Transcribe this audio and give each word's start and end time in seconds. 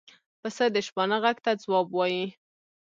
پسه 0.41 0.65
د 0.75 0.77
شپانه 0.87 1.17
غږ 1.23 1.37
ته 1.45 1.51
ځواب 1.63 1.87
وايي. 1.93 2.25